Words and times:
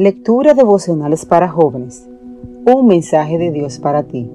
Lectura 0.00 0.54
devocionales 0.54 1.26
para 1.26 1.46
jóvenes. 1.50 2.08
Un 2.64 2.86
mensaje 2.86 3.36
de 3.36 3.50
Dios 3.50 3.80
para 3.80 4.04
ti. 4.04 4.30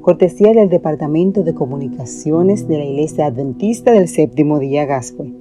Cortesía 0.00 0.54
del 0.54 0.70
Departamento 0.70 1.42
de 1.42 1.52
Comunicaciones 1.52 2.66
de 2.66 2.78
la 2.78 2.84
Iglesia 2.86 3.26
Adventista 3.26 3.92
del 3.92 4.08
Séptimo 4.08 4.58
Día 4.58 4.86
Gascue. 4.86 5.34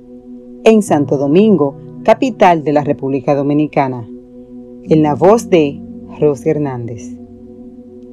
En 0.66 0.82
Santo 0.82 1.16
Domingo, 1.16 1.78
capital 2.04 2.66
de 2.66 2.74
la 2.74 2.84
República 2.84 3.34
Dominicana. 3.34 4.06
En 4.90 5.02
la 5.02 5.16
voz 5.16 5.50
de 5.50 5.80
Rosy 6.20 6.50
Hernández. 6.50 7.16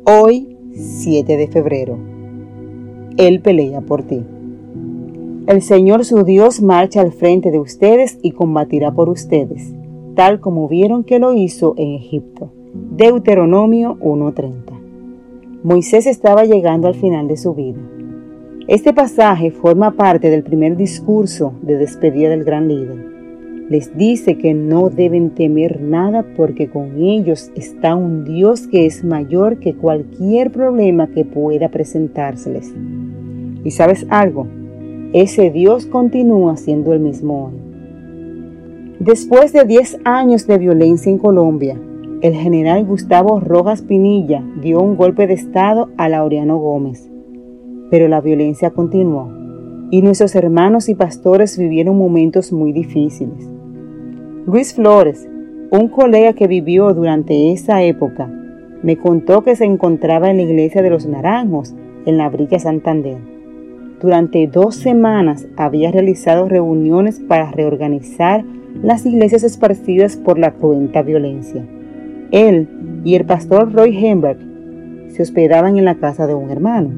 Hoy, 0.06 0.56
7 0.74 1.36
de 1.36 1.48
febrero. 1.48 1.98
Él 3.16 3.40
pelea 3.40 3.80
por 3.80 4.04
ti. 4.04 4.22
El 5.48 5.61
Señor 5.61 6.04
su 6.04 6.22
Dios 6.22 6.62
marcha 6.62 7.00
al 7.00 7.11
frente 7.11 7.50
de 7.50 7.59
ustedes 7.59 8.20
y 8.22 8.30
combatirá 8.30 8.93
por 8.93 9.08
ustedes 9.08 9.74
tal 10.14 10.40
como 10.40 10.68
vieron 10.68 11.04
que 11.04 11.18
lo 11.18 11.32
hizo 11.32 11.75
en 11.76 11.94
Egipto. 11.94 12.52
Deuteronomio 12.75 13.96
1.30. 14.00 15.62
Moisés 15.62 16.07
estaba 16.07 16.44
llegando 16.44 16.88
al 16.88 16.94
final 16.94 17.29
de 17.29 17.36
su 17.36 17.54
vida. 17.54 17.79
Este 18.68 18.93
pasaje 18.93 19.50
forma 19.50 19.93
parte 19.93 20.30
del 20.30 20.43
primer 20.43 20.76
discurso 20.76 21.52
de 21.62 21.76
despedida 21.76 22.30
del 22.30 22.44
gran 22.44 22.68
líder. 22.68 23.12
Les 23.68 23.96
dice 23.96 24.38
que 24.38 24.54
no 24.54 24.90
deben 24.90 25.30
temer 25.30 25.80
nada 25.80 26.26
porque 26.36 26.68
con 26.68 27.02
ellos 27.02 27.50
está 27.54 27.94
un 27.94 28.24
Dios 28.24 28.66
que 28.66 28.86
es 28.86 29.04
mayor 29.04 29.58
que 29.58 29.74
cualquier 29.74 30.50
problema 30.50 31.07
que 31.08 31.24
pueda 31.24 31.71
presentárseles. 31.71 32.74
¿Y 33.64 33.70
sabes 33.70 34.06
algo? 34.10 34.47
Ese 35.12 35.50
Dios 35.50 35.86
continúa 35.86 36.56
siendo 36.56 36.92
el 36.92 37.00
mismo 37.00 37.47
hoy. 37.47 37.72
Después 39.05 39.52
de 39.52 39.64
10 39.64 39.98
años 40.05 40.47
de 40.47 40.58
violencia 40.58 41.10
en 41.10 41.18
Colombia, 41.18 41.77
el 42.20 42.34
general 42.34 42.84
Gustavo 42.84 43.40
Rojas 43.40 43.82
Pinilla 43.82 44.44
dio 44.60 44.80
un 44.80 44.94
golpe 44.94 45.27
de 45.27 45.34
Estado 45.34 45.90
a 45.96 46.08
Laureano 46.08 46.58
Gómez. 46.58 47.10
Pero 47.90 48.06
la 48.06 48.20
violencia 48.20 48.70
continuó 48.70 49.28
y 49.90 50.02
nuestros 50.02 50.36
hermanos 50.36 50.88
y 50.88 50.94
pastores 50.94 51.58
vivieron 51.58 51.98
momentos 51.98 52.52
muy 52.52 52.72
difíciles. 52.72 53.50
Luis 54.46 54.72
Flores, 54.72 55.28
un 55.72 55.88
colega 55.88 56.34
que 56.34 56.46
vivió 56.46 56.94
durante 56.94 57.50
esa 57.50 57.82
época, 57.82 58.30
me 58.84 58.98
contó 58.98 59.42
que 59.42 59.56
se 59.56 59.64
encontraba 59.64 60.30
en 60.30 60.36
la 60.36 60.44
iglesia 60.44 60.80
de 60.80 60.90
los 60.90 61.06
Naranjos, 61.08 61.74
en 62.06 62.18
la 62.18 62.28
Brilla 62.28 62.60
Santander. 62.60 63.18
Durante 64.00 64.46
dos 64.46 64.77
semanas 64.77 65.48
había 65.56 65.90
realizado 65.90 66.48
reuniones 66.48 67.18
para 67.18 67.50
reorganizar 67.50 68.44
las 68.80 69.06
iglesias 69.06 69.44
esparcidas 69.44 70.16
por 70.16 70.38
la 70.38 70.52
cruenta 70.52 71.02
violencia. 71.02 71.64
Él 72.30 72.68
y 73.04 73.14
el 73.14 73.24
pastor 73.24 73.72
Roy 73.72 73.96
Hemberg 73.96 74.38
se 75.08 75.22
hospedaban 75.22 75.76
en 75.76 75.84
la 75.84 75.96
casa 75.96 76.26
de 76.26 76.34
un 76.34 76.50
hermano. 76.50 76.90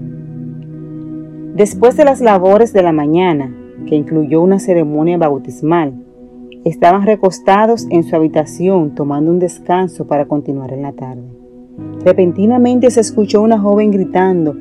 Después 1.55 1.97
de 1.97 2.05
las 2.05 2.21
labores 2.21 2.73
de 2.73 2.83
la 2.83 2.93
mañana, 2.93 3.55
que 3.87 3.97
incluyó 3.97 4.41
una 4.41 4.59
ceremonia 4.59 5.19
bautismal, 5.19 5.95
estaban 6.65 7.05
recostados 7.05 7.87
en 7.91 8.05
su 8.05 8.17
habitación 8.17 8.95
tomando 8.95 9.31
un 9.31 9.39
descanso 9.39 10.07
para 10.07 10.27
continuar 10.27 10.73
en 10.73 10.83
la 10.83 10.93
tarde. 10.93 11.23
Repentinamente 12.05 12.91
se 12.91 13.01
escuchó 13.01 13.43
una 13.43 13.59
joven 13.59 13.91
gritando, 13.91 14.57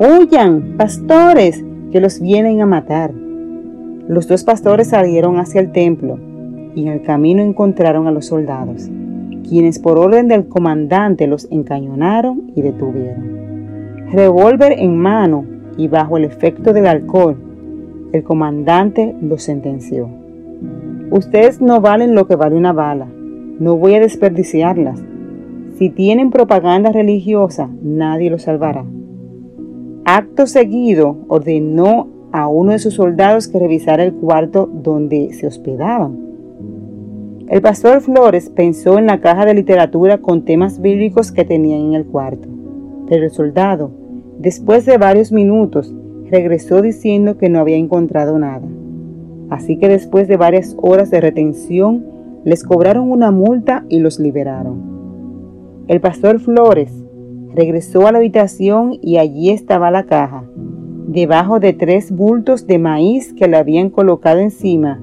¡Huyan, 0.00 0.76
pastores, 0.76 1.64
que 1.92 2.00
los 2.00 2.20
vienen 2.20 2.60
a 2.60 2.66
matar! 2.66 3.12
Los 4.08 4.28
dos 4.28 4.44
pastores 4.44 4.88
salieron 4.88 5.38
hacia 5.38 5.60
el 5.60 5.72
templo 5.72 6.18
y 6.74 6.82
en 6.82 6.88
el 6.88 7.02
camino 7.02 7.42
encontraron 7.42 8.06
a 8.06 8.10
los 8.10 8.26
soldados, 8.26 8.90
quienes 9.48 9.78
por 9.78 9.98
orden 9.98 10.28
del 10.28 10.48
comandante 10.48 11.26
los 11.26 11.48
encañonaron 11.50 12.52
y 12.54 12.62
detuvieron. 12.62 14.06
Revólver 14.12 14.74
en 14.78 14.96
mano 14.96 15.44
y 15.76 15.88
bajo 15.88 16.16
el 16.16 16.24
efecto 16.24 16.72
del 16.72 16.86
alcohol, 16.86 17.36
el 18.12 18.22
comandante 18.22 19.14
los 19.20 19.42
sentenció. 19.42 20.08
Ustedes 21.10 21.60
no 21.60 21.80
valen 21.80 22.14
lo 22.14 22.26
que 22.26 22.36
vale 22.36 22.56
una 22.56 22.72
bala, 22.72 23.06
no 23.58 23.76
voy 23.76 23.94
a 23.94 24.00
desperdiciarlas. 24.00 25.02
Si 25.76 25.90
tienen 25.90 26.30
propaganda 26.30 26.90
religiosa, 26.90 27.68
nadie 27.82 28.30
los 28.30 28.42
salvará. 28.42 28.84
Acto 30.04 30.46
seguido, 30.46 31.18
ordenó 31.28 32.08
a 32.32 32.48
uno 32.48 32.72
de 32.72 32.78
sus 32.78 32.94
soldados 32.94 33.48
que 33.48 33.58
revisara 33.58 34.04
el 34.04 34.14
cuarto 34.14 34.68
donde 34.72 35.32
se 35.32 35.46
hospedaban 35.46 36.27
el 37.50 37.62
pastor 37.62 38.02
Flores 38.02 38.50
pensó 38.50 38.98
en 38.98 39.06
la 39.06 39.20
caja 39.20 39.46
de 39.46 39.54
literatura 39.54 40.18
con 40.18 40.44
temas 40.44 40.82
bíblicos 40.82 41.32
que 41.32 41.46
tenían 41.46 41.80
en 41.80 41.94
el 41.94 42.04
cuarto, 42.04 42.46
pero 43.08 43.24
el 43.24 43.30
soldado, 43.30 43.90
después 44.38 44.84
de 44.84 44.98
varios 44.98 45.32
minutos, 45.32 45.94
regresó 46.30 46.82
diciendo 46.82 47.38
que 47.38 47.48
no 47.48 47.58
había 47.58 47.76
encontrado 47.76 48.38
nada. 48.38 48.68
Así 49.48 49.78
que 49.78 49.88
después 49.88 50.28
de 50.28 50.36
varias 50.36 50.76
horas 50.78 51.10
de 51.10 51.22
retención, 51.22 52.04
les 52.44 52.64
cobraron 52.64 53.10
una 53.10 53.30
multa 53.30 53.86
y 53.88 54.00
los 54.00 54.18
liberaron. 54.18 55.86
El 55.88 56.02
pastor 56.02 56.40
Flores 56.40 56.92
regresó 57.54 58.06
a 58.06 58.12
la 58.12 58.18
habitación 58.18 58.98
y 59.00 59.16
allí 59.16 59.48
estaba 59.48 59.90
la 59.90 60.04
caja, 60.04 60.44
debajo 61.06 61.60
de 61.60 61.72
tres 61.72 62.12
bultos 62.12 62.66
de 62.66 62.78
maíz 62.78 63.32
que 63.32 63.48
le 63.48 63.56
habían 63.56 63.88
colocado 63.88 64.40
encima 64.40 65.00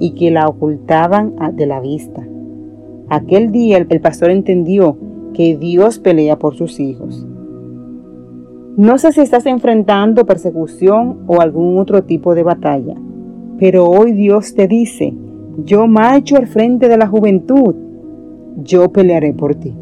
y 0.00 0.12
que 0.12 0.32
la 0.32 0.48
ocultaban 0.48 1.34
de 1.54 1.66
la 1.66 1.78
vista. 1.78 2.26
Aquel 3.08 3.52
día 3.52 3.76
el 3.76 3.86
pastor 4.00 4.30
entendió 4.30 4.96
que 5.34 5.56
Dios 5.56 6.00
pelea 6.00 6.38
por 6.38 6.56
sus 6.56 6.80
hijos. 6.80 7.26
No 8.76 8.98
sé 8.98 9.12
si 9.12 9.20
estás 9.20 9.46
enfrentando 9.46 10.26
persecución 10.26 11.18
o 11.26 11.40
algún 11.40 11.78
otro 11.78 12.02
tipo 12.02 12.34
de 12.34 12.42
batalla, 12.42 12.94
pero 13.58 13.88
hoy 13.88 14.12
Dios 14.12 14.54
te 14.54 14.66
dice, 14.66 15.12
yo 15.64 15.86
marcho 15.86 16.36
al 16.36 16.46
frente 16.46 16.88
de 16.88 16.96
la 16.96 17.06
juventud, 17.06 17.74
yo 18.62 18.90
pelearé 18.90 19.34
por 19.34 19.54
ti. 19.54 19.74